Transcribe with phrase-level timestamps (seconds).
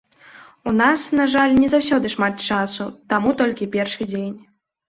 [0.69, 4.35] У нас, на жаль, не заўсёды шмат часу, таму толькі першы дзень.